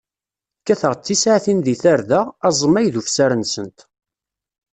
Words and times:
Kkateɣ 0.59 0.93
d 0.95 1.01
tisaɛtin 1.05 1.59
di 1.65 1.75
tarda, 1.81 2.21
aẓmay 2.47 2.87
d 2.93 2.95
ufsar-nsent. 2.99 3.79